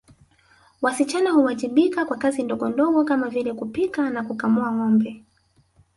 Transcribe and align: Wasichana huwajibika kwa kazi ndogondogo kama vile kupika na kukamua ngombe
Wasichana 0.81 1.31
huwajibika 1.31 2.05
kwa 2.05 2.17
kazi 2.17 2.43
ndogondogo 2.43 3.05
kama 3.05 3.29
vile 3.29 3.53
kupika 3.53 4.09
na 4.09 4.23
kukamua 4.23 4.71
ngombe 4.71 5.23